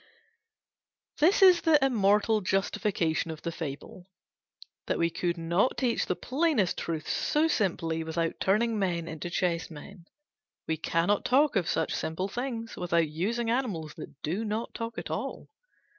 This 1.19 1.43
is 1.43 1.61
the 1.61 1.77
immortal 1.85 2.41
justification 2.41 3.29
of 3.29 3.43
the 3.43 3.51
Fable: 3.51 4.07
that 4.87 4.97
we 4.97 5.11
could 5.11 5.37
not 5.37 5.77
teach 5.77 6.07
the 6.07 6.15
plainest 6.15 6.79
truths 6.79 7.13
so 7.13 7.47
simply 7.47 8.03
without 8.03 8.39
turning 8.39 8.79
men 8.79 9.07
into 9.07 9.29
chessmen. 9.29 10.05
We 10.67 10.77
cannot 10.77 11.23
talk 11.23 11.55
of 11.55 11.69
such 11.69 11.93
simple 11.93 12.29
things 12.29 12.75
without 12.75 13.09
using 13.09 13.51
animals 13.51 13.93
that 13.97 14.19
do 14.23 14.43
not 14.43 14.73
talk 14.73 14.97
at 14.97 15.11
all. 15.11 15.49